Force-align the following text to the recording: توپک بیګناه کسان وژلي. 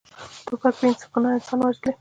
توپک 0.45 0.73
بیګناه 0.79 1.39
کسان 1.41 1.59
وژلي. 1.61 1.89